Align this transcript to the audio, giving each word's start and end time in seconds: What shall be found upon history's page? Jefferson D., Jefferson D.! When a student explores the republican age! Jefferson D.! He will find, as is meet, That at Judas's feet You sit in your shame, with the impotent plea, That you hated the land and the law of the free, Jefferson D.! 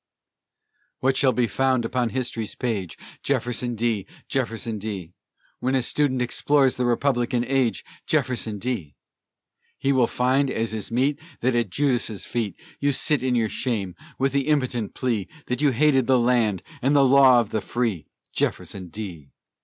What 1.01 1.15
shall 1.15 1.31
be 1.31 1.45
found 1.45 1.85
upon 1.85 2.09
history's 2.09 2.55
page? 2.55 2.97
Jefferson 3.21 3.75
D., 3.75 4.07
Jefferson 4.27 4.79
D.! 4.79 5.13
When 5.59 5.75
a 5.75 5.83
student 5.83 6.23
explores 6.23 6.75
the 6.75 6.85
republican 6.87 7.43
age! 7.43 7.85
Jefferson 8.07 8.57
D.! 8.57 8.95
He 9.77 9.91
will 9.91 10.07
find, 10.07 10.49
as 10.49 10.73
is 10.73 10.89
meet, 10.89 11.19
That 11.41 11.55
at 11.55 11.69
Judas's 11.69 12.25
feet 12.25 12.59
You 12.79 12.93
sit 12.93 13.21
in 13.21 13.35
your 13.35 13.49
shame, 13.49 13.93
with 14.17 14.31
the 14.31 14.47
impotent 14.47 14.95
plea, 14.95 15.27
That 15.45 15.61
you 15.61 15.69
hated 15.69 16.07
the 16.07 16.17
land 16.17 16.63
and 16.81 16.95
the 16.95 17.05
law 17.05 17.39
of 17.39 17.49
the 17.49 17.61
free, 17.61 18.07
Jefferson 18.33 18.87
D.! 18.89 19.29